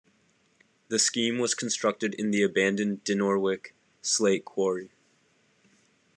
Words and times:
The 0.87 0.97
scheme 0.97 1.37
was 1.37 1.53
constructed 1.53 2.15
in 2.15 2.31
the 2.31 2.41
abandoned 2.41 3.03
Dinorwic 3.03 3.73
slate 4.01 4.45
quarry. 4.45 4.89